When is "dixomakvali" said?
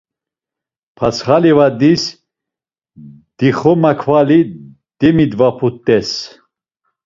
3.39-4.39